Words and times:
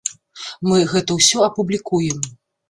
Мы 0.69 0.79
гэта 0.93 1.17
ўсё 1.19 1.45
апублікуем. 1.49 2.19